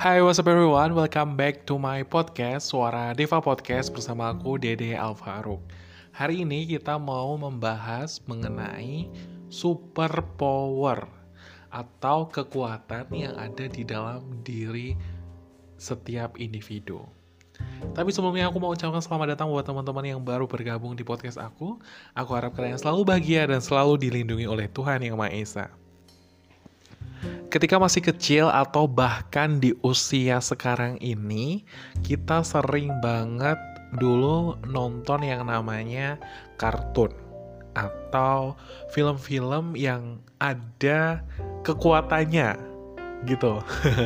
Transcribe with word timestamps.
Hai, 0.00 0.24
what's 0.24 0.40
up 0.40 0.48
everyone? 0.48 0.96
Welcome 0.96 1.36
back 1.36 1.68
to 1.68 1.76
my 1.76 2.00
podcast, 2.08 2.72
Suara 2.72 3.12
Deva 3.12 3.36
Podcast 3.44 3.92
bersama 3.92 4.32
aku, 4.32 4.56
Dede 4.56 4.96
Alfaruk. 4.96 5.60
Hari 6.16 6.40
ini 6.40 6.64
kita 6.64 6.96
mau 6.96 7.36
membahas 7.36 8.16
mengenai 8.24 9.12
superpower 9.52 11.04
atau 11.68 12.32
kekuatan 12.32 13.12
yang 13.12 13.36
ada 13.36 13.68
di 13.68 13.84
dalam 13.84 14.40
diri 14.40 14.96
setiap 15.76 16.40
individu. 16.40 17.04
Tapi 17.92 18.08
sebelumnya 18.08 18.48
aku 18.48 18.56
mau 18.56 18.72
ucapkan 18.72 19.04
selamat 19.04 19.36
datang 19.36 19.52
buat 19.52 19.68
teman-teman 19.68 20.16
yang 20.16 20.24
baru 20.24 20.48
bergabung 20.48 20.96
di 20.96 21.04
podcast 21.04 21.36
aku. 21.36 21.76
Aku 22.16 22.32
harap 22.32 22.56
kalian 22.56 22.80
selalu 22.80 23.04
bahagia 23.04 23.44
dan 23.44 23.60
selalu 23.60 24.00
dilindungi 24.00 24.48
oleh 24.48 24.64
Tuhan 24.72 25.04
Yang 25.04 25.20
Maha 25.20 25.32
Esa. 25.36 25.66
Ketika 27.50 27.82
masih 27.82 28.06
kecil 28.06 28.46
atau 28.46 28.86
bahkan 28.86 29.58
di 29.58 29.74
usia 29.82 30.38
sekarang 30.38 31.02
ini, 31.02 31.66
kita 32.06 32.46
sering 32.46 32.94
banget 33.02 33.58
dulu 33.98 34.54
nonton 34.70 35.26
yang 35.26 35.50
namanya 35.50 36.14
kartun 36.62 37.10
atau 37.74 38.54
film-film 38.94 39.74
yang 39.74 40.22
ada 40.38 41.26
kekuatannya 41.66 42.54
gitu. 43.26 43.58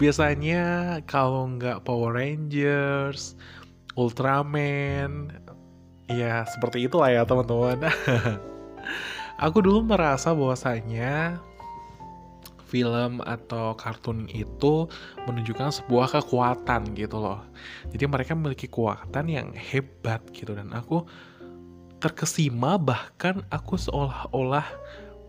Biasanya 0.00 1.00
kalau 1.08 1.48
nggak 1.48 1.80
Power 1.88 2.12
Rangers, 2.12 3.40
Ultraman, 3.96 5.32
ya 6.12 6.44
seperti 6.44 6.92
itulah 6.92 7.08
ya 7.08 7.24
teman-teman. 7.24 7.88
Aku 9.48 9.64
dulu 9.64 9.80
merasa 9.80 10.36
bahwasanya 10.36 11.40
film 12.74 13.22
atau 13.22 13.78
kartun 13.78 14.26
itu 14.34 14.90
menunjukkan 15.30 15.70
sebuah 15.70 16.18
kekuatan 16.18 16.98
gitu 16.98 17.22
loh. 17.22 17.38
Jadi 17.94 18.10
mereka 18.10 18.34
memiliki 18.34 18.66
kekuatan 18.66 19.30
yang 19.30 19.54
hebat 19.54 20.18
gitu 20.34 20.58
dan 20.58 20.74
aku 20.74 21.06
terkesima 22.02 22.74
bahkan 22.74 23.46
aku 23.54 23.78
seolah-olah 23.78 24.66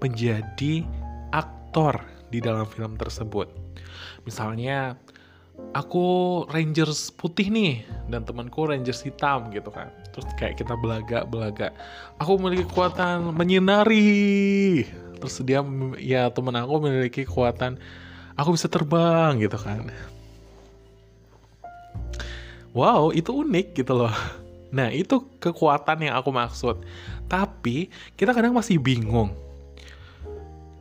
menjadi 0.02 0.82
aktor 1.30 2.02
di 2.34 2.42
dalam 2.42 2.66
film 2.66 2.98
tersebut. 2.98 3.46
Misalnya 4.26 4.98
aku 5.78 6.06
Rangers 6.50 7.14
putih 7.14 7.54
nih 7.54 7.86
dan 8.10 8.26
temanku 8.26 8.68
Rangers 8.68 9.06
hitam 9.06 9.54
gitu 9.54 9.72
kan 9.72 9.92
terus 10.12 10.28
kayak 10.40 10.60
kita 10.60 10.76
belaga 10.80 11.24
belaga 11.28 11.72
aku 12.20 12.40
memiliki 12.40 12.68
kekuatan 12.68 13.36
menyinari 13.36 14.84
terus 15.18 15.40
dia 15.42 15.64
ya 15.98 16.30
temen 16.30 16.56
aku 16.56 16.74
memiliki 16.84 17.24
kekuatan 17.24 17.80
aku 18.36 18.56
bisa 18.56 18.68
terbang 18.68 19.40
gitu 19.40 19.56
kan. 19.58 19.90
Wow 22.76 23.16
itu 23.16 23.32
unik 23.32 23.68
gitu 23.84 23.96
loh. 23.96 24.12
Nah 24.76 24.92
itu 24.92 25.24
kekuatan 25.40 26.04
yang 26.04 26.20
aku 26.20 26.36
maksud. 26.36 26.84
Tapi 27.32 27.88
kita 28.20 28.36
kadang 28.36 28.52
masih 28.52 28.76
bingung. 28.76 29.32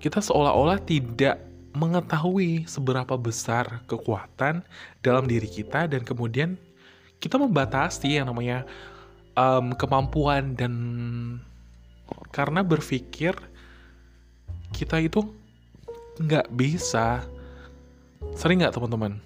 Kita 0.03 0.19
seolah-olah 0.19 0.83
tidak 0.83 1.39
mengetahui 1.79 2.67
seberapa 2.67 3.15
besar 3.15 3.87
kekuatan 3.87 4.67
dalam 4.99 5.31
diri 5.31 5.47
kita 5.47 5.87
dan 5.87 6.03
kemudian 6.03 6.59
kita 7.23 7.39
membatasi 7.39 8.19
yang 8.19 8.27
namanya 8.27 8.67
um, 9.39 9.75
kemampuan 9.75 10.59
dan 10.59 10.75
karena 12.31 12.63
berpikir 12.63 13.35
kita 14.75 14.99
itu 14.99 15.23
nggak 16.19 16.51
bisa. 16.51 17.23
Sering 18.35 18.67
nggak 18.67 18.75
teman-teman? 18.75 19.23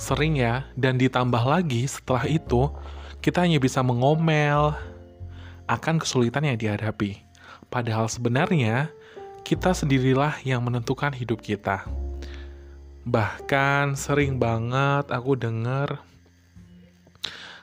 Sering 0.00 0.40
ya 0.40 0.64
dan 0.72 0.96
ditambah 0.96 1.44
lagi 1.44 1.84
setelah 1.84 2.24
itu 2.24 2.72
kita 3.20 3.44
hanya 3.44 3.60
bisa 3.60 3.84
mengomel 3.84 4.72
akan 5.68 6.00
kesulitan 6.00 6.48
yang 6.48 6.58
dihadapi. 6.58 7.22
Padahal 7.70 8.08
sebenarnya 8.10 8.90
kita 9.46 9.76
sendirilah 9.76 10.42
yang 10.42 10.64
menentukan 10.64 11.14
hidup 11.14 11.38
kita. 11.38 11.86
Bahkan 13.06 13.98
sering 13.98 14.38
banget 14.38 15.10
aku 15.10 15.34
dengar 15.34 16.02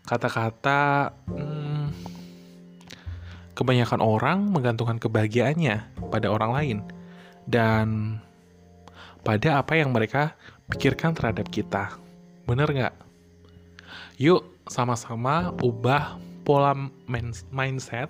kata-kata 0.09 1.13
hmm, 1.29 1.68
kebanyakan 3.59 3.99
orang 3.99 4.47
menggantungkan 4.47 5.03
kebahagiaannya 5.03 6.07
pada 6.07 6.31
orang 6.31 6.51
lain 6.55 6.77
dan 7.43 8.15
pada 9.19 9.59
apa 9.59 9.75
yang 9.75 9.91
mereka 9.91 10.31
pikirkan 10.71 11.11
terhadap 11.11 11.51
kita. 11.51 11.91
Bener 12.47 12.71
nggak? 12.71 12.95
Yuk 14.15 14.47
sama-sama 14.71 15.51
ubah 15.59 16.15
pola 16.47 16.71
mindset 17.51 18.07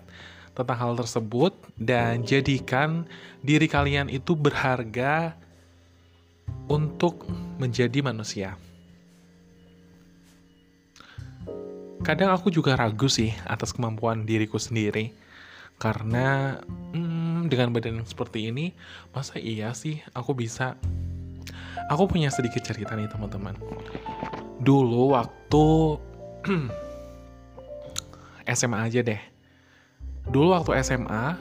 tentang 0.54 0.78
hal 0.78 0.94
tersebut 1.02 1.58
dan 1.82 2.22
jadikan 2.22 3.10
diri 3.42 3.66
kalian 3.66 4.06
itu 4.06 4.38
berharga 4.38 5.34
untuk 6.70 7.26
menjadi 7.58 8.06
manusia. 8.06 8.54
Kadang 12.06 12.32
aku 12.32 12.54
juga 12.54 12.78
ragu 12.78 13.10
sih 13.10 13.34
atas 13.44 13.76
kemampuan 13.76 14.24
diriku 14.24 14.56
sendiri, 14.56 15.12
karena 15.80 16.60
hmm, 16.92 17.48
dengan 17.48 17.72
badan 17.72 18.04
yang 18.04 18.08
seperti 18.08 18.52
ini, 18.52 18.76
masa 19.16 19.40
iya 19.40 19.72
sih 19.72 20.04
aku 20.12 20.36
bisa? 20.36 20.76
Aku 21.88 22.06
punya 22.06 22.28
sedikit 22.30 22.62
cerita 22.62 22.94
nih 23.00 23.08
teman-teman. 23.08 23.56
Dulu 24.60 25.16
waktu 25.16 25.66
SMA 28.60 28.80
aja 28.92 29.00
deh. 29.00 29.22
Dulu 30.30 30.52
waktu 30.54 30.84
SMA, 30.84 31.40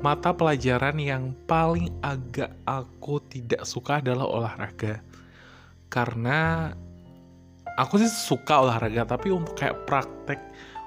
mata 0.00 0.30
pelajaran 0.30 0.96
yang 1.02 1.34
paling 1.50 1.90
agak 2.00 2.54
aku 2.62 3.18
tidak 3.26 3.66
suka 3.66 3.98
adalah 3.98 4.24
olahraga. 4.24 5.02
Karena 5.90 6.70
aku 7.76 8.00
sih 8.00 8.08
suka 8.08 8.64
olahraga, 8.64 9.02
tapi 9.04 9.34
untuk 9.34 9.58
kayak 9.58 9.82
praktek 9.84 10.40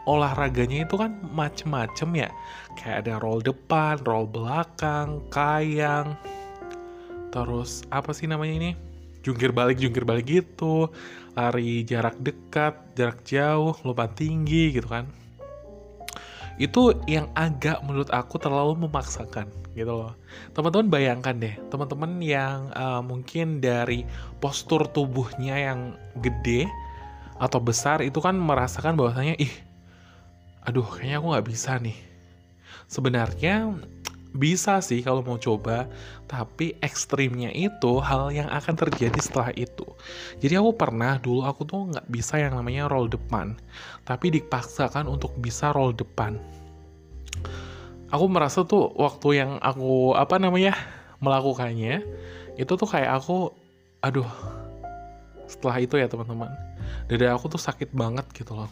olahraganya 0.06 0.86
itu 0.86 0.96
kan 0.96 1.18
macem-macem 1.34 2.10
ya. 2.26 2.30
Kayak 2.78 2.98
ada 3.06 3.14
roll 3.22 3.42
depan, 3.42 4.02
roll 4.06 4.30
belakang, 4.30 5.22
kayang, 5.30 6.18
terus 7.30 7.86
apa 7.92 8.14
sih 8.14 8.30
namanya 8.30 8.54
ini? 8.56 8.72
Jungkir 9.26 9.50
balik, 9.50 9.82
jungkir 9.82 10.06
balik 10.06 10.30
gitu, 10.30 10.90
lari 11.34 11.82
jarak 11.82 12.18
dekat, 12.22 12.78
jarak 12.94 13.26
jauh, 13.26 13.74
lompat 13.82 14.14
tinggi 14.18 14.78
gitu 14.78 14.86
kan 14.86 15.10
itu 16.56 16.96
yang 17.04 17.28
agak 17.36 17.84
menurut 17.84 18.08
aku 18.16 18.40
terlalu 18.40 18.88
memaksakan 18.88 19.52
gitu 19.76 19.92
loh 19.92 20.16
teman-teman 20.56 20.88
bayangkan 20.88 21.36
deh 21.36 21.56
teman-teman 21.68 22.24
yang 22.24 22.72
uh, 22.72 23.04
mungkin 23.04 23.60
dari 23.60 24.08
postur 24.40 24.88
tubuhnya 24.88 25.60
yang 25.60 25.80
gede 26.24 26.72
atau 27.36 27.60
besar 27.60 28.00
itu 28.00 28.24
kan 28.24 28.40
merasakan 28.40 28.96
bahwasanya 28.96 29.36
ih 29.36 29.52
aduh 30.66 30.86
kayaknya 30.86 31.22
aku 31.22 31.28
nggak 31.34 31.48
bisa 31.48 31.72
nih 31.78 31.98
sebenarnya 32.90 33.74
bisa 34.36 34.84
sih 34.84 35.00
kalau 35.00 35.24
mau 35.24 35.40
coba, 35.40 35.88
tapi 36.28 36.76
ekstrimnya 36.84 37.50
itu 37.56 38.04
hal 38.04 38.30
yang 38.36 38.52
akan 38.52 38.76
terjadi 38.76 39.16
setelah 39.24 39.56
itu. 39.56 39.88
Jadi 40.44 40.60
aku 40.60 40.76
pernah 40.76 41.16
dulu 41.18 41.48
aku 41.48 41.64
tuh 41.64 41.96
nggak 41.96 42.08
bisa 42.12 42.38
yang 42.38 42.60
namanya 42.60 42.92
roll 42.92 43.08
depan, 43.08 43.56
tapi 44.04 44.30
dipaksakan 44.36 45.08
untuk 45.08 45.32
bisa 45.40 45.72
roll 45.72 45.96
depan. 45.96 46.36
Aku 48.12 48.28
merasa 48.28 48.68
tuh 48.68 48.92
waktu 49.00 49.42
yang 49.42 49.52
aku 49.64 50.14
apa 50.14 50.36
namanya 50.38 50.76
melakukannya 51.24 52.04
itu 52.60 52.72
tuh 52.76 52.88
kayak 52.88 53.24
aku, 53.24 53.56
aduh, 54.04 54.28
setelah 55.48 55.80
itu 55.80 55.96
ya 55.96 56.12
teman-teman, 56.12 56.52
dada 57.08 57.34
aku 57.34 57.56
tuh 57.56 57.60
sakit 57.60 57.96
banget 57.96 58.28
gitu 58.36 58.52
loh. 58.52 58.70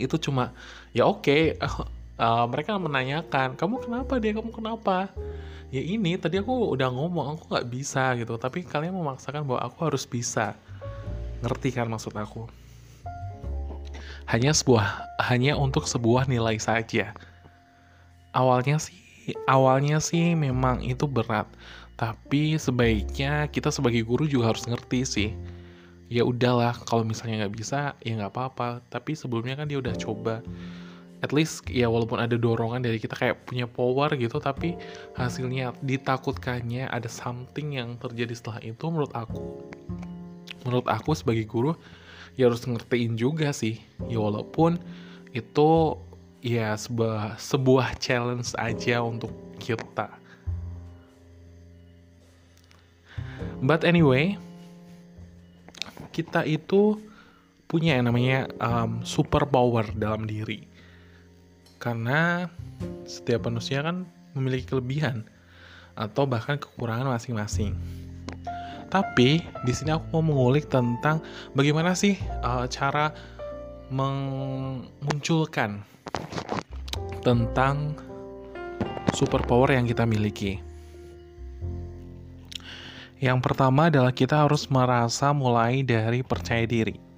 Itu 0.00 0.16
cuma 0.16 0.56
ya 0.96 1.04
oke. 1.04 1.20
Okay, 1.22 1.42
uh, 2.24 2.44
mereka 2.48 2.80
menanyakan 2.80 3.54
kamu 3.54 3.84
kenapa 3.84 4.16
dia? 4.16 4.32
Kamu 4.32 4.50
kenapa? 4.50 5.12
Ya 5.70 5.84
ini 5.84 6.18
tadi 6.18 6.42
aku 6.42 6.74
udah 6.74 6.90
ngomong 6.90 7.38
aku 7.38 7.42
nggak 7.52 7.68
bisa 7.70 8.16
gitu. 8.18 8.34
Tapi 8.40 8.66
kalian 8.66 8.96
memaksakan 8.96 9.46
bahwa 9.46 9.60
aku 9.62 9.86
harus 9.86 10.08
bisa. 10.08 10.58
Ngerti 11.40 11.72
kan 11.72 11.86
maksud 11.86 12.12
aku? 12.16 12.48
Hanya 14.28 14.50
sebuah 14.50 15.18
hanya 15.30 15.54
untuk 15.54 15.86
sebuah 15.86 16.26
nilai 16.26 16.58
saja. 16.58 17.14
Awalnya 18.34 18.78
sih 18.78 18.98
awalnya 19.46 20.02
sih 20.02 20.34
memang 20.34 20.82
itu 20.82 21.06
berat. 21.06 21.46
Tapi 21.94 22.56
sebaiknya 22.56 23.46
kita 23.52 23.68
sebagai 23.68 24.00
guru 24.02 24.24
juga 24.24 24.54
harus 24.54 24.64
ngerti 24.64 25.00
sih 25.04 25.30
ya 26.10 26.26
udahlah 26.26 26.74
kalau 26.90 27.06
misalnya 27.06 27.46
nggak 27.46 27.54
bisa 27.54 27.94
ya 28.02 28.18
nggak 28.18 28.34
apa-apa. 28.34 28.82
Tapi 28.90 29.14
sebelumnya 29.14 29.54
kan 29.54 29.70
dia 29.70 29.78
udah 29.78 29.94
coba. 29.94 30.42
At 31.22 31.30
least 31.36 31.68
ya 31.70 31.86
walaupun 31.86 32.18
ada 32.18 32.34
dorongan 32.34 32.82
dari 32.82 32.98
kita 32.98 33.14
kayak 33.14 33.44
punya 33.44 33.68
power 33.68 34.08
gitu 34.16 34.40
tapi 34.40 34.72
hasilnya 35.12 35.76
ditakutkannya 35.84 36.88
ada 36.88 37.12
something 37.12 37.76
yang 37.76 38.00
terjadi 38.00 38.32
setelah 38.32 38.60
itu 38.64 38.88
menurut 38.88 39.12
aku 39.12 39.68
menurut 40.64 40.88
aku 40.88 41.12
sebagai 41.12 41.44
guru 41.44 41.76
ya 42.40 42.48
harus 42.48 42.66
ngertiin 42.66 43.14
juga 43.14 43.54
sih. 43.54 43.78
Ya 44.10 44.18
walaupun 44.18 44.80
itu 45.30 46.00
ya 46.40 46.74
sebuah 46.74 47.38
sebuah 47.38 48.00
challenge 48.02 48.56
aja 48.58 49.04
untuk 49.04 49.30
kita. 49.60 50.08
But 53.60 53.84
anyway 53.84 54.40
kita 56.20 56.44
itu 56.44 57.00
punya 57.64 57.96
yang 57.96 58.12
namanya 58.12 58.50
um, 58.60 59.00
super 59.06 59.48
power 59.48 59.88
dalam 59.96 60.28
diri 60.28 60.68
karena 61.80 62.52
setiap 63.08 63.48
manusia 63.48 63.80
kan 63.80 64.04
memiliki 64.36 64.68
kelebihan 64.68 65.24
atau 65.96 66.28
bahkan 66.28 66.60
kekurangan 66.60 67.08
masing-masing. 67.08 67.74
Tapi 68.90 69.40
di 69.64 69.72
sini 69.72 69.94
aku 69.94 70.18
mau 70.18 70.34
mengulik 70.34 70.68
tentang 70.68 71.24
bagaimana 71.56 71.96
sih 71.96 72.18
uh, 72.42 72.66
cara 72.66 73.14
memunculkan 73.90 75.82
tentang 77.22 77.94
superpower 79.14 79.74
yang 79.74 79.86
kita 79.86 80.04
miliki. 80.04 80.69
Yang 83.20 83.38
pertama 83.44 83.92
adalah 83.92 84.16
kita 84.16 84.48
harus 84.48 84.64
merasa 84.72 85.36
mulai 85.36 85.84
dari 85.84 86.24
percaya 86.24 86.64
diri 86.64 87.10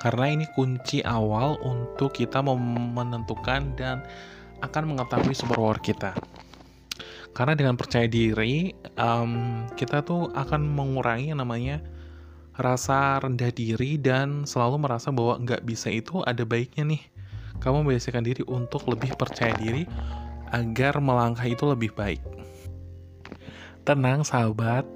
karena 0.00 0.38
ini 0.38 0.46
kunci 0.54 1.00
awal 1.02 1.58
untuk 1.64 2.14
kita 2.14 2.44
menentukan 2.44 3.74
dan 3.74 4.04
akan 4.62 4.94
mengetahui 4.94 5.34
superpower 5.34 5.80
kita. 5.80 6.12
Karena 7.36 7.52
dengan 7.52 7.76
percaya 7.76 8.08
diri, 8.08 8.72
um, 8.96 9.64
kita 9.76 10.00
tuh 10.00 10.32
akan 10.32 10.62
mengurangi 10.64 11.34
yang 11.36 11.44
namanya 11.44 11.84
rasa 12.56 13.20
rendah 13.20 13.52
diri 13.52 14.00
dan 14.00 14.48
selalu 14.48 14.88
merasa 14.88 15.12
bahwa 15.12 15.36
nggak 15.44 15.68
bisa 15.68 15.92
itu 15.92 16.24
ada 16.24 16.46
baiknya 16.48 16.96
nih. 16.96 17.02
Kamu 17.60 17.84
membiasakan 17.84 18.24
diri 18.24 18.40
untuk 18.48 18.88
lebih 18.88 19.12
percaya 19.20 19.52
diri 19.60 19.84
agar 20.48 20.96
melangkah 21.02 21.44
itu 21.44 21.68
lebih 21.68 21.92
baik. 21.92 22.22
Tenang 23.84 24.24
sahabat, 24.24 24.88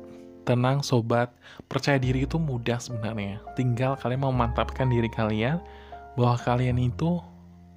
Tenang 0.51 0.83
sobat, 0.83 1.31
percaya 1.71 1.95
diri 1.95 2.27
itu 2.27 2.35
mudah 2.35 2.83
sebenarnya. 2.83 3.39
Tinggal 3.55 3.95
kalian 3.95 4.27
memantapkan 4.27 4.91
diri 4.91 5.07
kalian 5.07 5.63
bahwa 6.19 6.35
kalian 6.43 6.75
itu 6.75 7.23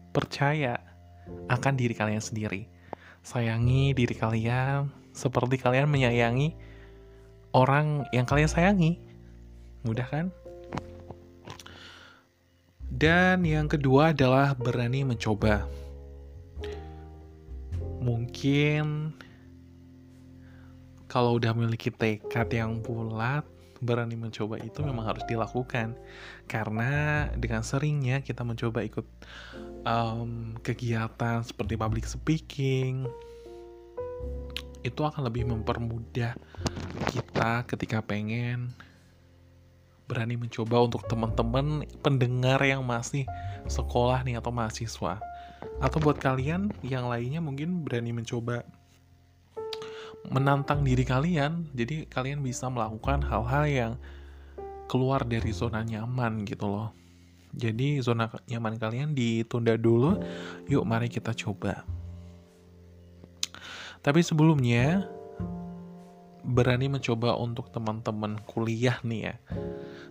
percaya 0.10 0.82
akan 1.54 1.78
diri 1.78 1.94
kalian 1.94 2.18
sendiri. 2.18 2.66
Sayangi 3.22 3.94
diri 3.94 4.18
kalian 4.18 4.90
seperti 5.14 5.62
kalian 5.62 5.86
menyayangi 5.86 6.58
orang 7.54 8.10
yang 8.10 8.26
kalian 8.26 8.50
sayangi. 8.50 8.98
Mudah 9.86 10.10
kan? 10.10 10.34
Dan 12.90 13.46
yang 13.46 13.70
kedua 13.70 14.18
adalah 14.18 14.58
berani 14.58 15.06
mencoba. 15.06 15.70
Mungkin 18.02 19.14
kalau 21.14 21.38
udah 21.38 21.54
memiliki 21.54 21.94
tekad 21.94 22.50
yang 22.50 22.82
bulat, 22.82 23.46
berani 23.86 24.18
mencoba 24.18 24.58
itu 24.58 24.82
memang 24.82 25.14
harus 25.14 25.22
dilakukan. 25.30 25.94
Karena 26.50 27.30
dengan 27.38 27.62
seringnya 27.62 28.26
kita 28.26 28.42
mencoba 28.42 28.82
ikut 28.82 29.06
um, 29.86 30.58
kegiatan 30.66 31.46
seperti 31.46 31.78
public 31.78 32.10
speaking, 32.10 33.06
itu 34.82 35.02
akan 35.06 35.30
lebih 35.30 35.46
mempermudah 35.46 36.34
kita 37.14 37.62
ketika 37.70 38.02
pengen 38.02 38.74
berani 40.10 40.34
mencoba 40.34 40.82
untuk 40.82 41.06
teman-teman 41.06 41.86
pendengar 42.02 42.58
yang 42.66 42.82
masih 42.82 43.30
sekolah 43.70 44.26
nih 44.26 44.42
atau 44.42 44.50
mahasiswa. 44.50 45.22
Atau 45.78 46.02
buat 46.02 46.18
kalian 46.18 46.74
yang 46.82 47.06
lainnya 47.06 47.38
mungkin 47.38 47.86
berani 47.86 48.18
mencoba 48.18 48.66
menantang 50.32 50.86
diri 50.86 51.04
kalian. 51.04 51.72
Jadi 51.76 52.08
kalian 52.08 52.40
bisa 52.40 52.70
melakukan 52.72 53.24
hal-hal 53.26 53.66
yang 53.68 53.94
keluar 54.88 55.26
dari 55.26 55.52
zona 55.52 55.84
nyaman 55.84 56.46
gitu 56.48 56.70
loh. 56.70 56.94
Jadi 57.54 58.02
zona 58.02 58.30
nyaman 58.48 58.78
kalian 58.78 59.12
ditunda 59.18 59.76
dulu. 59.76 60.18
Yuk 60.70 60.84
mari 60.88 61.10
kita 61.10 61.34
coba. 61.34 61.84
Tapi 64.04 64.20
sebelumnya 64.20 65.08
berani 66.44 66.92
mencoba 66.92 67.40
untuk 67.40 67.72
teman-teman 67.72 68.36
kuliah 68.44 69.00
nih 69.08 69.32
ya. 69.32 69.36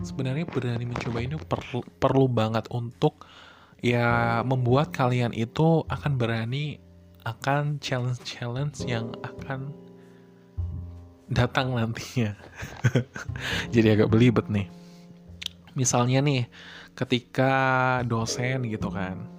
Sebenarnya 0.01 0.49
berani 0.49 0.89
mencoba 0.89 1.19
ini 1.21 1.37
perlu, 1.37 1.85
perlu 2.01 2.25
banget 2.27 2.67
untuk 2.73 3.29
ya 3.85 4.41
membuat 4.47 4.95
kalian 4.97 5.37
itu 5.37 5.85
akan 5.93 6.17
berani 6.17 6.81
akan 7.23 7.79
challenge-challenge 7.79 8.87
yang 8.89 9.13
akan 9.23 9.71
datang 11.33 11.73
nantinya. 11.73 12.37
Jadi 13.75 13.89
agak 13.89 14.13
belibet 14.13 14.47
nih. 14.53 14.69
Misalnya 15.73 16.21
nih, 16.21 16.47
ketika 16.93 17.53
dosen 18.05 18.69
gitu 18.69 18.93
kan 18.93 19.33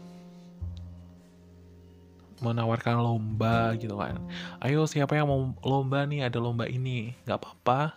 menawarkan 2.44 3.00
lomba 3.00 3.72
gitu 3.80 3.96
kan. 3.96 4.20
Ayo 4.60 4.84
siapa 4.84 5.16
yang 5.16 5.32
mau 5.32 5.56
lomba 5.64 6.04
nih, 6.04 6.28
ada 6.28 6.44
lomba 6.44 6.68
ini. 6.68 7.16
Gak 7.24 7.40
apa-apa, 7.40 7.96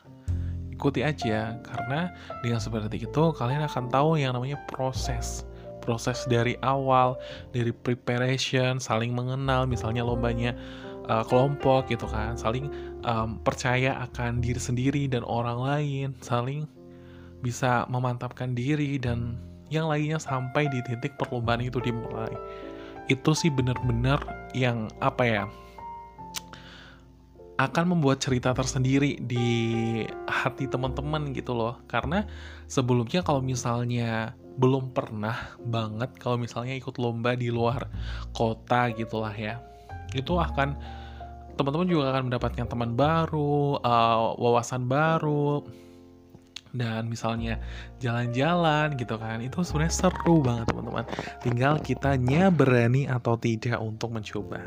ikuti 0.70 1.02
aja. 1.02 1.58
Karena 1.66 2.14
dengan 2.46 2.62
seperti 2.62 3.02
itu, 3.02 3.24
kalian 3.34 3.66
akan 3.66 3.90
tahu 3.90 4.14
yang 4.22 4.38
namanya 4.38 4.62
proses. 4.70 5.42
Proses 5.82 6.22
dari 6.30 6.54
awal, 6.62 7.18
dari 7.50 7.74
preparation, 7.74 8.78
saling 8.78 9.10
mengenal, 9.10 9.66
misalnya 9.66 10.06
lombanya 10.06 10.54
uh, 11.08 11.24
kelompok 11.26 11.90
gitu 11.90 12.06
kan. 12.06 12.34
Saling 12.38 12.70
um, 13.02 13.38
percaya 13.42 13.98
akan 14.06 14.42
diri 14.42 14.60
sendiri 14.60 15.02
dan 15.10 15.22
orang 15.26 15.58
lain. 15.58 16.08
Saling 16.22 16.66
bisa 17.40 17.86
memantapkan 17.86 18.56
diri 18.56 18.98
dan 18.98 19.38
yang 19.70 19.90
lainnya 19.90 20.22
sampai 20.22 20.70
di 20.70 20.82
titik 20.86 21.18
perlombaan 21.18 21.62
itu 21.62 21.82
dimulai. 21.82 22.32
Itu 23.06 23.34
sih 23.34 23.50
bener-bener 23.50 24.18
yang 24.54 24.90
apa 24.98 25.24
ya 25.26 25.44
akan 27.56 27.96
membuat 27.96 28.20
cerita 28.20 28.52
tersendiri 28.52 29.16
di 29.16 29.48
hati 30.28 30.68
teman-teman 30.68 31.32
gitu 31.32 31.56
loh. 31.56 31.80
Karena 31.88 32.26
sebelumnya 32.68 33.24
kalau 33.24 33.40
misalnya 33.40 34.36
belum 34.56 34.96
pernah 34.96 35.36
banget 35.60 36.16
kalau 36.16 36.40
misalnya 36.40 36.72
ikut 36.72 36.96
lomba 36.96 37.36
di 37.36 37.52
luar 37.52 37.92
kota 38.32 38.88
gitulah 38.96 39.36
ya 39.36 39.60
itu 40.12 40.36
akan 40.38 40.76
teman-teman 41.56 41.88
juga 41.88 42.12
akan 42.12 42.28
mendapatkan 42.28 42.66
teman 42.68 42.92
baru, 42.92 43.80
uh, 43.80 44.36
wawasan 44.36 44.84
baru, 44.84 45.64
dan 46.76 47.08
misalnya 47.08 47.56
jalan-jalan 47.98 48.92
gitu 49.00 49.16
kan. 49.16 49.40
Itu 49.40 49.64
sebenarnya 49.64 49.94
seru 49.96 50.44
banget 50.44 50.68
teman-teman. 50.68 51.04
Tinggal 51.40 51.80
kitanya 51.80 52.52
berani 52.52 53.08
atau 53.08 53.40
tidak 53.40 53.80
untuk 53.80 54.12
mencoba. 54.12 54.60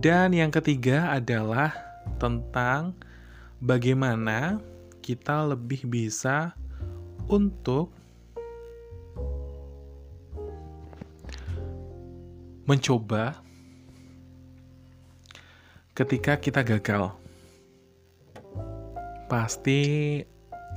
Dan 0.00 0.32
yang 0.32 0.48
ketiga 0.48 1.12
adalah 1.12 1.72
tentang 2.16 2.96
bagaimana 3.60 4.60
kita 5.04 5.44
lebih 5.44 5.84
bisa 5.88 6.56
untuk 7.28 7.92
mencoba 12.70 13.42
ketika 15.90 16.38
kita 16.38 16.62
gagal. 16.62 17.10
Pasti 19.26 19.82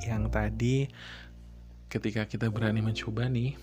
yang 0.01 0.25
tadi 0.33 0.89
ketika 1.93 2.25
kita 2.25 2.49
berani 2.49 2.81
mencoba 2.81 3.29
nih, 3.29 3.53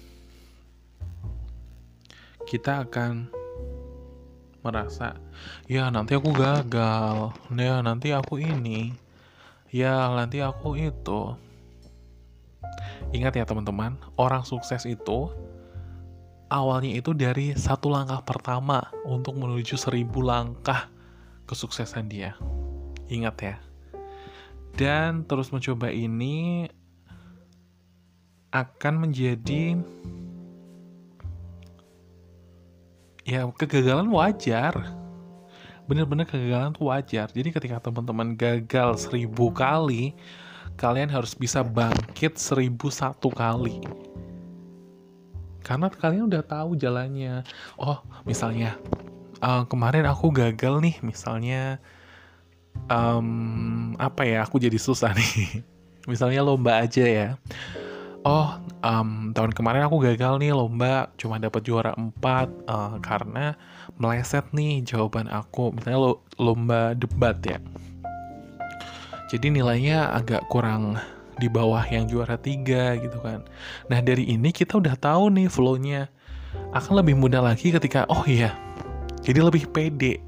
kita 2.47 2.87
akan 2.87 3.27
merasa, 4.63 5.19
ya 5.67 5.91
nanti 5.91 6.15
aku 6.15 6.31
gagal, 6.31 7.35
ya 7.51 7.83
nanti 7.83 8.15
aku 8.15 8.39
ini, 8.39 8.95
ya 9.75 10.07
nanti 10.15 10.39
aku 10.39 10.79
itu. 10.79 11.35
Ingat 13.11 13.43
ya 13.43 13.43
teman-teman, 13.43 13.99
orang 14.15 14.47
sukses 14.47 14.87
itu 14.87 15.35
awalnya 16.51 16.99
itu 16.99 17.15
dari 17.15 17.55
satu 17.55 17.89
langkah 17.89 18.21
pertama 18.27 18.91
untuk 19.07 19.39
menuju 19.39 19.79
seribu 19.79 20.21
langkah 20.21 20.91
kesuksesan 21.47 22.11
dia. 22.11 22.35
Ingat 23.07 23.37
ya. 23.41 23.57
Dan 24.75 25.25
terus 25.27 25.55
mencoba 25.55 25.95
ini 25.95 26.67
akan 28.51 29.07
menjadi 29.07 29.79
ya 33.23 33.47
kegagalan 33.55 34.11
wajar 34.11 34.75
bener-bener 35.87 36.27
kegagalan 36.27 36.75
tuh 36.75 36.91
wajar 36.91 37.31
jadi 37.31 37.55
ketika 37.55 37.79
teman-teman 37.79 38.35
gagal 38.35 39.07
seribu 39.07 39.55
kali 39.55 40.19
kalian 40.75 41.07
harus 41.07 41.39
bisa 41.39 41.63
bangkit 41.63 42.35
seribu 42.35 42.91
satu 42.91 43.31
kali 43.31 43.79
karena 45.63 45.87
kalian 45.93 46.29
udah 46.29 46.43
tahu 46.45 46.77
jalannya. 46.77 47.45
Oh 47.77 48.01
misalnya 48.25 48.77
uh, 49.41 49.65
kemarin 49.69 50.07
aku 50.09 50.33
gagal 50.33 50.81
nih 50.81 50.97
misalnya 51.01 51.81
um, 52.89 53.93
apa 53.97 54.23
ya 54.25 54.45
aku 54.45 54.61
jadi 54.61 54.77
susah 54.77 55.13
nih. 55.19 55.65
Misalnya 56.09 56.41
lomba 56.41 56.81
aja 56.81 57.05
ya. 57.05 57.29
Oh 58.21 58.61
um, 58.85 59.33
tahun 59.33 59.53
kemarin 59.57 59.85
aku 59.89 60.01
gagal 60.05 60.41
nih 60.41 60.53
lomba 60.53 61.09
cuma 61.17 61.41
dapat 61.41 61.65
juara 61.65 61.97
4 61.97 61.97
uh, 61.97 62.13
eh, 62.29 62.95
karena 63.01 63.57
meleset 63.97 64.45
nih 64.53 64.85
jawaban 64.85 65.29
aku. 65.29 65.73
Misalnya 65.73 66.01
lo, 66.01 66.13
lomba 66.37 66.93
debat 66.97 67.37
ya. 67.45 67.61
Jadi 69.31 69.55
nilainya 69.55 70.11
agak 70.11 70.43
kurang 70.51 70.99
di 71.41 71.49
bawah 71.49 71.83
yang 71.89 72.05
juara 72.05 72.37
tiga 72.37 73.01
gitu 73.01 73.17
kan. 73.25 73.49
Nah 73.89 74.05
dari 74.05 74.29
ini 74.29 74.53
kita 74.53 74.77
udah 74.77 74.95
tahu 75.01 75.33
nih 75.33 75.49
flownya. 75.49 76.13
Akan 76.77 76.99
lebih 77.01 77.17
mudah 77.17 77.41
lagi 77.41 77.73
ketika 77.73 78.05
oh 78.11 78.27
iya 78.29 78.53
jadi 79.21 79.41
lebih 79.45 79.69
pede. 79.69 80.21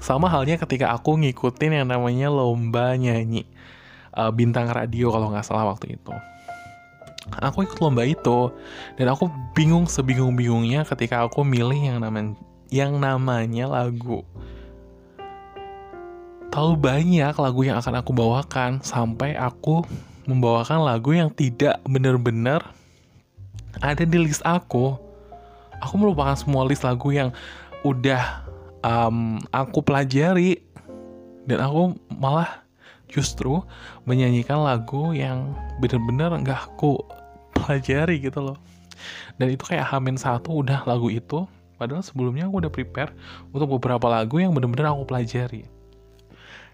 Sama 0.00 0.32
halnya 0.32 0.56
ketika 0.56 0.96
aku 0.96 1.20
ngikutin 1.20 1.84
yang 1.84 1.88
namanya 1.92 2.32
lomba 2.32 2.96
nyanyi 2.96 3.44
uh, 4.16 4.32
bintang 4.32 4.68
radio 4.68 5.12
kalau 5.12 5.32
nggak 5.32 5.44
salah 5.44 5.68
waktu 5.68 6.00
itu. 6.00 6.12
Aku 7.30 7.62
ikut 7.62 7.78
lomba 7.84 8.02
itu 8.08 8.48
dan 8.96 9.06
aku 9.12 9.28
bingung 9.52 9.84
sebingung-bingungnya 9.84 10.88
ketika 10.88 11.20
aku 11.24 11.44
milih 11.44 11.76
yang 11.76 11.98
namanya 12.00 12.34
yang 12.72 12.96
namanya 12.96 13.68
lagu. 13.68 14.24
Tahu 16.50 16.74
banyak 16.74 17.34
lagu 17.38 17.60
yang 17.62 17.78
akan 17.78 18.02
aku 18.02 18.10
bawakan 18.10 18.82
sampai 18.82 19.38
aku 19.38 19.86
membawakan 20.28 20.84
lagu 20.84 21.16
yang 21.16 21.32
tidak 21.32 21.80
benar-benar 21.88 22.64
ada 23.80 24.02
di 24.02 24.18
list 24.18 24.42
aku. 24.42 24.98
Aku 25.80 25.94
melupakan 25.96 26.36
semua 26.36 26.66
list 26.68 26.84
lagu 26.84 27.08
yang 27.14 27.32
udah 27.86 28.44
um, 28.84 29.40
aku 29.54 29.80
pelajari. 29.80 30.60
Dan 31.48 31.64
aku 31.64 31.96
malah 32.12 32.62
justru 33.08 33.64
menyanyikan 34.04 34.60
lagu 34.60 35.10
yang 35.16 35.56
bener-bener 35.80 36.30
nggak 36.44 36.74
aku 36.74 37.00
pelajari 37.56 38.20
gitu 38.20 38.52
loh. 38.52 38.58
Dan 39.40 39.56
itu 39.56 39.64
kayak 39.64 39.88
hamin 39.88 40.20
satu 40.20 40.60
udah 40.60 40.84
lagu 40.84 41.08
itu. 41.08 41.48
Padahal 41.80 42.04
sebelumnya 42.04 42.44
aku 42.44 42.60
udah 42.60 42.72
prepare 42.72 43.16
untuk 43.56 43.80
beberapa 43.80 44.04
lagu 44.12 44.36
yang 44.36 44.52
bener-bener 44.52 44.92
aku 44.92 45.08
pelajari. 45.08 45.64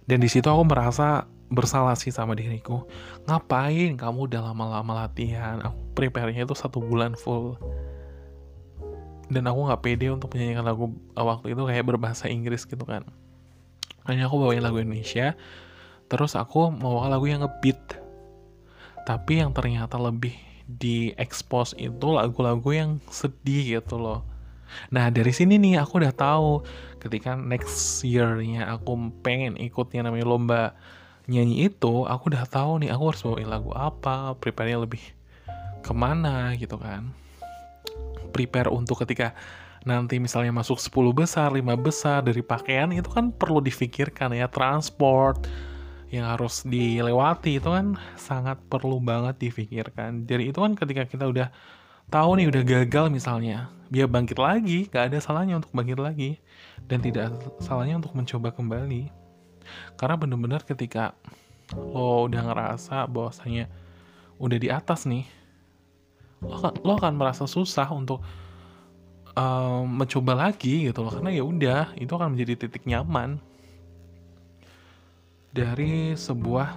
Dan 0.03 0.19
di 0.19 0.27
situ 0.27 0.51
aku 0.51 0.67
merasa 0.67 1.31
bersalah 1.51 1.95
sih 1.95 2.11
sama 2.11 2.35
diriku. 2.35 2.87
Ngapain 3.27 3.95
kamu 3.95 4.31
udah 4.31 4.51
lama-lama 4.51 5.07
latihan? 5.07 5.63
Aku 5.63 5.79
prepare-nya 5.95 6.47
itu 6.47 6.55
satu 6.55 6.83
bulan 6.83 7.15
full. 7.15 7.59
Dan 9.27 9.47
aku 9.51 9.67
nggak 9.67 9.83
pede 9.83 10.07
untuk 10.11 10.31
menyanyikan 10.35 10.67
lagu 10.67 10.95
waktu 11.15 11.55
itu 11.55 11.63
kayak 11.67 11.85
berbahasa 11.87 12.31
Inggris 12.31 12.63
gitu 12.67 12.83
kan. 12.87 13.07
Hanya 14.07 14.31
aku 14.31 14.39
bawain 14.39 14.63
lagu 14.63 14.79
Indonesia 14.79 15.35
terus 16.07 16.39
aku 16.39 16.71
mau 16.71 17.03
lagu 17.07 17.27
yang 17.27 17.43
ngebeat. 17.43 17.99
Tapi 19.07 19.43
yang 19.43 19.51
ternyata 19.55 19.99
lebih 19.99 20.35
di 20.67 21.15
expose 21.15 21.79
itu 21.79 22.07
lagu-lagu 22.11 22.71
yang 22.75 22.91
sedih 23.11 23.79
gitu 23.79 23.99
loh. 23.99 24.27
Nah 24.91 25.11
dari 25.15 25.31
sini 25.31 25.63
nih 25.63 25.79
aku 25.79 26.03
udah 26.03 26.15
tahu 26.15 26.67
ketika 26.99 27.39
next 27.39 28.03
year-nya 28.03 28.67
aku 28.67 29.15
pengen 29.23 29.55
ikut 29.63 29.95
yang 29.95 30.11
namanya 30.11 30.27
lomba 30.27 30.63
nyanyi 31.27 31.71
itu 31.71 32.07
aku 32.07 32.31
udah 32.31 32.47
tahu 32.47 32.83
nih 32.83 32.91
aku 32.95 33.03
harus 33.11 33.23
bawain 33.23 33.51
lagu 33.51 33.71
apa 33.75 34.35
prepare-nya 34.39 34.83
lebih 34.83 35.03
ke 35.83 35.93
mana 35.95 36.55
gitu 36.55 36.79
kan 36.79 37.11
prepare 38.31 38.71
untuk 38.71 39.03
ketika 39.03 39.35
nanti 39.87 40.19
misalnya 40.19 40.51
masuk 40.51 40.83
10 40.83 41.15
besar, 41.15 41.55
5 41.55 41.63
besar 41.79 42.19
dari 42.27 42.43
pakaian 42.43 42.91
itu 42.91 43.07
kan 43.07 43.31
perlu 43.31 43.63
difikirkan 43.63 44.35
ya 44.35 44.51
transport, 44.51 45.47
yang 46.11 46.27
harus 46.27 46.67
dilewati 46.67 47.63
itu 47.63 47.71
kan 47.71 47.95
sangat 48.19 48.59
perlu 48.67 48.99
banget 48.99 49.39
difikirkan. 49.39 50.27
Jadi 50.27 50.51
itu 50.51 50.59
kan 50.59 50.75
ketika 50.75 51.07
kita 51.07 51.25
udah 51.31 51.49
tahu 52.11 52.43
nih 52.43 52.51
udah 52.51 52.63
gagal 52.67 53.07
misalnya, 53.15 53.71
dia 53.87 54.11
bangkit 54.11 54.43
lagi, 54.43 54.91
gak 54.91 55.15
ada 55.15 55.19
salahnya 55.23 55.63
untuk 55.63 55.71
bangkit 55.71 55.99
lagi 56.03 56.43
dan 56.91 56.99
tidak 56.99 57.31
salahnya 57.63 58.03
untuk 58.03 58.15
mencoba 58.15 58.51
kembali. 58.51 59.26
Karena 59.99 60.15
bener-bener 60.19 60.63
ketika 60.63 61.17
lo 61.75 62.31
udah 62.31 62.43
ngerasa 62.47 63.11
bahwasanya 63.11 63.67
udah 64.39 64.59
di 64.61 64.69
atas 64.71 65.09
nih, 65.09 65.27
lo, 66.45 66.55
akan, 66.61 66.73
lo 66.85 66.93
akan 66.99 67.15
merasa 67.19 67.45
susah 67.49 67.89
untuk 67.91 68.23
um, 69.37 69.85
mencoba 69.85 70.49
lagi 70.49 70.89
gitu 70.89 71.05
loh 71.05 71.13
karena 71.13 71.31
ya 71.31 71.45
udah 71.45 71.95
itu 72.01 72.13
akan 72.13 72.35
menjadi 72.35 72.67
titik 72.67 72.89
nyaman 72.89 73.39
dari 75.57 76.13
sebuah 76.17 76.77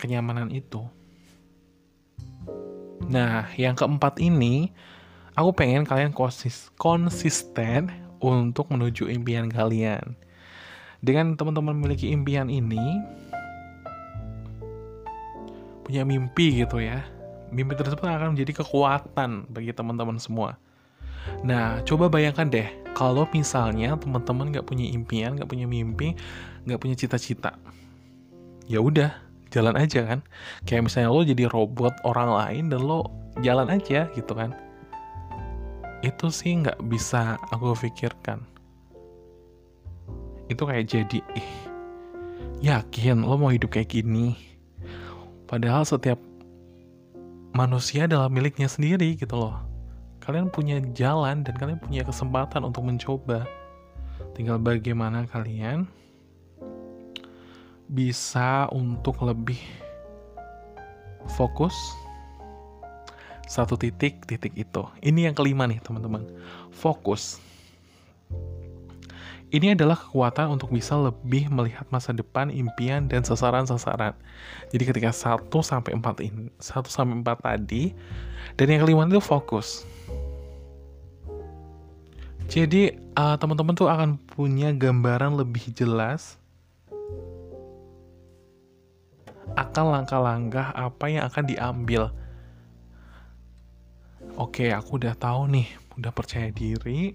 kenyamanan 0.00 0.48
itu. 0.52 0.80
Nah, 3.04 3.52
yang 3.60 3.76
keempat 3.76 4.16
ini, 4.16 4.72
aku 5.36 5.52
pengen 5.52 5.84
kalian 5.84 6.16
konsis 6.16 6.72
konsisten 6.80 7.92
untuk 8.24 8.72
menuju 8.72 9.12
impian 9.12 9.52
kalian. 9.52 10.16
Dengan 11.04 11.36
teman-teman 11.36 11.76
memiliki 11.76 12.08
impian 12.08 12.48
ini, 12.48 12.80
punya 15.84 16.00
mimpi 16.00 16.64
gitu 16.64 16.80
ya. 16.80 17.04
Mimpi 17.52 17.76
tersebut 17.76 18.08
akan 18.08 18.32
menjadi 18.32 18.64
kekuatan 18.64 19.52
bagi 19.52 19.76
teman-teman 19.76 20.16
semua. 20.16 20.56
Nah, 21.44 21.84
coba 21.84 22.08
bayangkan 22.08 22.48
deh, 22.48 22.68
kalau 22.96 23.28
misalnya 23.36 24.00
teman-teman 24.00 24.48
nggak 24.48 24.64
punya 24.64 24.88
impian, 24.96 25.36
nggak 25.36 25.48
punya 25.48 25.68
mimpi, 25.68 26.16
nggak 26.64 26.80
punya 26.80 26.96
cita-cita, 26.96 27.52
ya 28.64 28.80
udah, 28.80 29.12
jalan 29.52 29.76
aja 29.76 30.08
kan. 30.08 30.20
Kayak 30.64 30.88
misalnya 30.88 31.12
lo 31.12 31.20
jadi 31.20 31.44
robot 31.52 32.00
orang 32.08 32.32
lain 32.32 32.64
dan 32.72 32.80
lo 32.80 33.12
jalan 33.44 33.68
aja 33.68 34.08
gitu 34.16 34.32
kan. 34.32 34.56
Itu 36.00 36.32
sih 36.32 36.64
nggak 36.64 36.80
bisa 36.88 37.36
aku 37.52 37.76
pikirkan. 37.76 38.53
Itu 40.48 40.68
kayak 40.68 40.86
jadi, 40.90 41.18
ih, 41.34 41.50
yakin 42.60 43.24
lo 43.24 43.36
mau 43.40 43.52
hidup 43.52 43.74
kayak 43.74 43.92
gini. 43.92 44.36
Padahal 45.48 45.86
setiap 45.86 46.18
manusia 47.54 48.10
adalah 48.10 48.26
miliknya 48.26 48.66
sendiri 48.66 49.14
gitu 49.14 49.38
loh 49.38 49.74
kalian 50.24 50.48
punya 50.48 50.80
jalan 50.96 51.44
dan 51.44 51.54
kalian 51.60 51.76
punya 51.76 52.00
kesempatan 52.00 52.64
untuk 52.64 52.88
mencoba. 52.88 53.44
Tinggal 54.32 54.56
bagaimana 54.56 55.28
kalian 55.28 55.84
bisa 57.92 58.64
untuk 58.72 59.20
lebih 59.20 59.60
fokus 61.36 61.76
satu 63.44 63.76
titik 63.76 64.24
titik 64.24 64.56
itu. 64.56 64.82
Ini 65.04 65.28
yang 65.30 65.36
kelima 65.36 65.68
nih 65.68 65.84
teman-teman. 65.84 66.24
Fokus. 66.72 67.36
Ini 69.54 69.78
adalah 69.78 69.94
kekuatan 69.94 70.50
untuk 70.50 70.74
bisa 70.74 70.98
lebih 70.98 71.46
melihat 71.46 71.86
masa 71.94 72.10
depan, 72.10 72.50
impian 72.50 73.06
dan 73.06 73.22
sasaran-sasaran. 73.22 74.18
Jadi 74.74 74.82
ketika 74.82 75.14
1 75.14 75.46
sampai 75.62 75.94
4 75.94 76.26
ini, 76.26 76.50
1 76.58 76.90
sampai 76.90 77.22
4 77.22 77.38
tadi 77.38 77.94
dan 78.58 78.66
yang 78.66 78.82
kelima 78.82 79.06
itu 79.06 79.22
fokus. 79.22 79.86
Jadi 82.50 82.98
uh, 83.14 83.38
teman-teman 83.38 83.78
tuh 83.78 83.86
akan 83.86 84.18
punya 84.18 84.74
gambaran 84.74 85.38
lebih 85.38 85.70
jelas 85.70 86.34
akan 89.54 90.02
langkah-langkah 90.02 90.74
apa 90.74 91.04
yang 91.06 91.30
akan 91.30 91.44
diambil. 91.46 92.02
Oke, 94.34 94.74
aku 94.74 94.98
udah 94.98 95.14
tahu 95.14 95.46
nih, 95.46 95.70
udah 95.94 96.10
percaya 96.10 96.50
diri, 96.50 97.14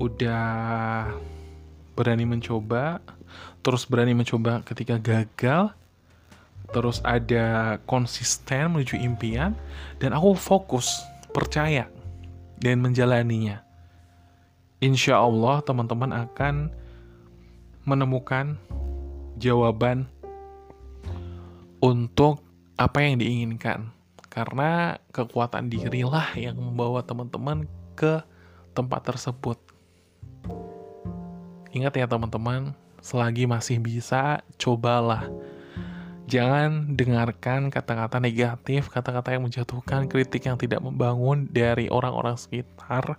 udah 0.00 1.10
berani 1.92 2.24
mencoba, 2.24 2.98
terus 3.60 3.84
berani 3.84 4.16
mencoba 4.16 4.64
ketika 4.64 4.96
gagal, 4.98 5.70
terus 6.72 7.04
ada 7.04 7.78
konsisten 7.84 8.72
menuju 8.72 8.96
impian, 8.98 9.52
dan 10.00 10.16
aku 10.16 10.34
fokus, 10.34 10.88
percaya 11.32 11.88
dan 12.60 12.80
menjalaninya. 12.80 13.60
Insya 14.82 15.22
Allah 15.22 15.62
teman-teman 15.62 16.10
akan 16.10 16.74
menemukan 17.86 18.58
jawaban 19.38 20.06
untuk 21.82 22.42
apa 22.78 22.98
yang 23.02 23.18
diinginkan. 23.18 23.90
Karena 24.32 24.96
kekuatan 25.12 25.68
dirilah 25.68 26.32
yang 26.38 26.56
membawa 26.56 27.04
teman-teman 27.04 27.68
ke 27.92 28.24
tempat 28.72 29.12
tersebut. 29.12 29.60
Ingat 31.72 31.96
ya 31.96 32.04
teman-teman, 32.04 32.76
selagi 33.00 33.48
masih 33.48 33.80
bisa, 33.80 34.44
cobalah. 34.60 35.24
Jangan 36.28 36.92
dengarkan 36.92 37.72
kata-kata 37.72 38.20
negatif, 38.20 38.92
kata-kata 38.92 39.32
yang 39.32 39.48
menjatuhkan, 39.48 40.04
kritik 40.04 40.44
yang 40.44 40.60
tidak 40.60 40.84
membangun 40.84 41.48
dari 41.48 41.88
orang-orang 41.88 42.36
sekitar. 42.36 43.16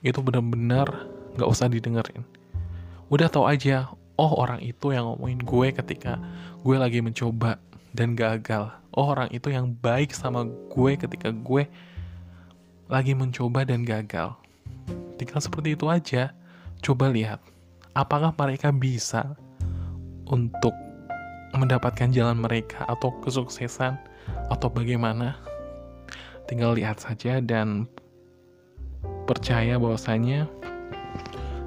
Itu 0.00 0.24
benar-benar 0.24 0.88
gak 1.36 1.48
usah 1.48 1.68
didengerin. 1.68 2.24
Udah 3.12 3.28
tau 3.28 3.44
aja, 3.44 3.92
oh 4.16 4.32
orang 4.40 4.64
itu 4.64 4.96
yang 4.96 5.12
ngomongin 5.12 5.44
gue 5.44 5.68
ketika 5.76 6.16
gue 6.64 6.76
lagi 6.80 7.04
mencoba 7.04 7.60
dan 7.92 8.16
gagal. 8.16 8.72
Oh 8.96 9.12
orang 9.12 9.28
itu 9.36 9.52
yang 9.52 9.68
baik 9.68 10.16
sama 10.16 10.48
gue 10.48 10.96
ketika 10.96 11.28
gue 11.28 11.68
lagi 12.88 13.12
mencoba 13.12 13.68
dan 13.68 13.84
gagal. 13.84 14.32
Tinggal 15.20 15.40
seperti 15.44 15.76
itu 15.76 15.92
aja. 15.92 16.32
Coba 16.82 17.06
lihat, 17.12 17.38
apakah 17.92 18.32
mereka 18.36 18.72
bisa 18.72 19.36
untuk 20.28 20.72
mendapatkan 21.52 22.08
jalan 22.08 22.40
mereka 22.40 22.88
atau 22.88 23.12
kesuksesan 23.20 23.96
atau 24.48 24.68
bagaimana. 24.72 25.36
Tinggal 26.48 26.76
lihat 26.76 27.00
saja 27.00 27.38
dan 27.38 27.86
percaya 29.24 29.78
bahwasanya 29.78 30.48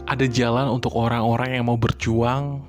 ada 0.05 0.25
jalan 0.29 0.69
untuk 0.69 0.93
orang-orang 0.93 1.57
yang 1.57 1.65
mau 1.65 1.77
berjuang 1.77 2.61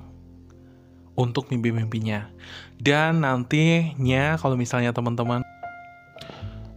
untuk 1.17 1.49
mimpi-mimpinya. 1.49 2.29
Dan 2.77 3.25
nantinya 3.25 4.37
kalau 4.37 4.53
misalnya 4.53 4.93
teman-teman 4.93 5.41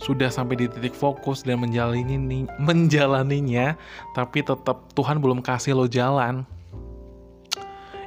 sudah 0.00 0.32
sampai 0.32 0.56
di 0.56 0.66
titik 0.66 0.96
fokus 0.96 1.44
dan 1.44 1.60
menjalani 1.60 2.48
menjalaninya, 2.56 3.76
tapi 4.16 4.40
tetap 4.40 4.88
Tuhan 4.96 5.20
belum 5.20 5.44
kasih 5.44 5.76
lo 5.76 5.84
jalan. 5.84 6.48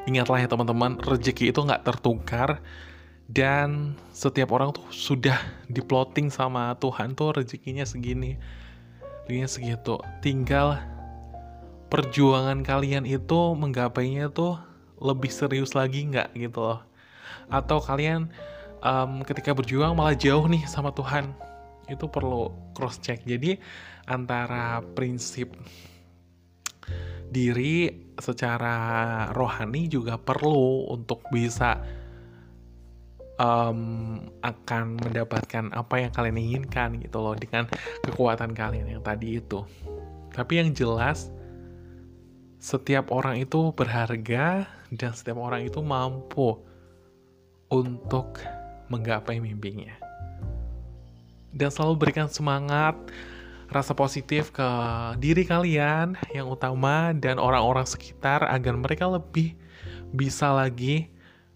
Ingatlah 0.04 0.44
ya 0.44 0.48
teman-teman, 0.52 1.00
rezeki 1.00 1.56
itu 1.56 1.60
nggak 1.64 1.84
tertukar. 1.88 2.60
Dan 3.24 3.96
setiap 4.12 4.52
orang 4.52 4.76
tuh 4.76 4.84
sudah 4.92 5.40
diploting 5.72 6.28
sama 6.28 6.76
Tuhan 6.78 7.16
tuh 7.16 7.40
rezekinya 7.40 7.88
segini, 7.88 8.36
rezekinya 9.24 9.50
segitu. 9.50 9.96
Tinggal 10.20 10.76
perjuangan 11.88 12.68
kalian 12.68 13.08
itu 13.08 13.56
menggapainya 13.56 14.28
tuh 14.28 14.60
lebih 15.00 15.32
serius 15.32 15.72
lagi 15.72 16.04
nggak 16.04 16.36
gitu 16.36 16.60
loh. 16.60 16.80
Atau 17.48 17.80
kalian 17.80 18.28
um, 18.84 19.24
ketika 19.24 19.56
berjuang 19.56 19.96
malah 19.96 20.20
jauh 20.20 20.44
nih 20.46 20.68
sama 20.68 20.92
Tuhan. 20.92 21.32
Itu 21.88 22.12
perlu 22.12 22.52
cross 22.76 23.00
check 23.00 23.24
jadi 23.24 23.56
antara 24.04 24.84
prinsip 24.96 25.56
diri 27.32 28.03
secara 28.20 28.76
rohani 29.34 29.90
juga 29.90 30.20
perlu 30.20 30.92
untuk 30.94 31.26
bisa 31.34 31.82
um, 33.40 34.22
akan 34.42 35.00
mendapatkan 35.02 35.74
apa 35.74 35.96
yang 35.98 36.12
kalian 36.14 36.38
inginkan 36.38 37.02
gitu 37.02 37.18
loh 37.22 37.34
dengan 37.34 37.66
kekuatan 38.06 38.54
kalian 38.54 38.98
yang 38.98 39.04
tadi 39.04 39.42
itu 39.42 39.66
tapi 40.34 40.62
yang 40.62 40.74
jelas 40.74 41.34
setiap 42.64 43.12
orang 43.12 43.44
itu 43.44 43.76
berharga 43.76 44.72
dan 44.96 45.12
setiap 45.12 45.36
orang 45.36 45.68
itu 45.68 45.84
mampu 45.84 46.56
untuk 47.68 48.40
menggapai 48.88 49.44
mimpinya. 49.44 49.92
Dan 51.54 51.70
selalu 51.70 52.08
berikan 52.08 52.32
semangat, 52.32 52.96
rasa 53.74 53.98
positif 53.98 54.54
ke 54.54 54.70
diri 55.18 55.44
kalian 55.44 56.14
yang 56.32 56.48
utama 56.48 57.12
dan 57.18 57.42
orang-orang 57.42 57.84
sekitar 57.90 58.46
agar 58.46 58.78
mereka 58.78 59.10
lebih 59.10 59.58
bisa 60.14 60.54
lagi 60.54 61.10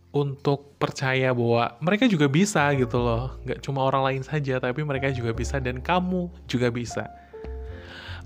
untuk 0.10 0.74
percaya 0.82 1.30
bahwa 1.30 1.78
mereka 1.80 2.10
juga 2.10 2.26
bisa 2.26 2.74
gitu 2.74 2.98
loh. 2.98 3.38
Gak 3.46 3.62
cuma 3.62 3.86
orang 3.86 4.04
lain 4.04 4.24
saja, 4.26 4.58
tapi 4.58 4.82
mereka 4.82 5.14
juga 5.14 5.32
bisa 5.32 5.62
dan 5.62 5.78
kamu 5.78 6.34
juga 6.50 6.74
bisa. 6.74 7.06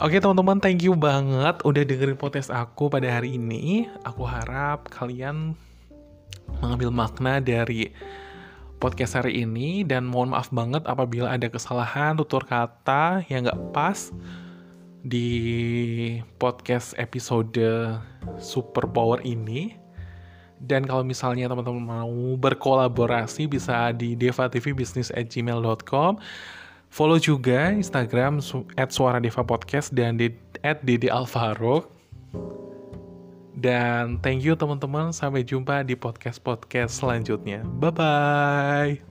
Oke 0.02 0.18
teman-teman, 0.18 0.58
thank 0.58 0.82
you 0.82 0.98
banget 0.98 1.62
udah 1.62 1.84
dengerin 1.86 2.18
podcast 2.18 2.50
aku 2.50 2.90
pada 2.90 3.06
hari 3.06 3.38
ini. 3.38 3.86
Aku 4.02 4.26
harap 4.26 4.90
kalian 4.90 5.54
mengambil 6.58 6.90
makna 6.90 7.38
dari 7.38 7.94
podcast 8.82 9.22
hari 9.22 9.46
ini 9.46 9.86
dan 9.86 10.10
mohon 10.10 10.34
maaf 10.34 10.50
banget 10.50 10.82
apabila 10.90 11.30
ada 11.30 11.46
kesalahan 11.46 12.18
tutur 12.18 12.42
kata 12.42 13.22
yang 13.30 13.46
gak 13.46 13.62
pas 13.70 14.10
di 15.06 16.18
podcast 16.42 16.98
episode 16.98 17.62
Super 18.42 18.90
Power 18.90 19.22
ini. 19.22 19.78
Dan 20.62 20.86
kalau 20.90 21.06
misalnya 21.06 21.50
teman-teman 21.50 21.82
mau 21.82 22.38
berkolaborasi 22.38 23.46
bisa 23.46 23.94
di 23.94 24.18
devatvbusiness@gmail.com 24.18 26.18
Follow 26.92 27.24
juga 27.24 27.72
Instagram 27.72 28.44
at 28.76 28.92
Suara 28.92 29.24
Deva 29.24 29.48
Podcast 29.48 29.96
dan 29.96 30.20
di 30.20 30.28
at 30.60 30.84
Dede 30.84 31.08
Alvaro. 31.08 31.88
Dan 33.52 34.18
thank 34.24 34.42
you 34.42 34.56
teman-teman. 34.56 35.12
Sampai 35.12 35.44
jumpa 35.44 35.84
di 35.84 36.00
podcast-podcast 36.00 37.04
selanjutnya. 37.04 37.62
Bye-bye. 37.80 39.04